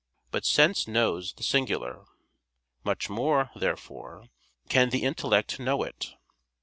But 0.31 0.45
sense 0.47 0.87
knows 0.87 1.31
the 1.31 1.43
singular. 1.43 2.05
Much 2.83 3.07
more, 3.07 3.51
therefore, 3.55 4.29
can 4.67 4.89
the 4.89 5.03
intellect 5.03 5.59
know 5.59 5.83
it. 5.83 6.15